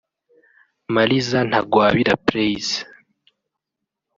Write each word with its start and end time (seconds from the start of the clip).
Maliza 0.95 1.37
Ntagwabira 1.49 2.13
Praise 2.25 2.77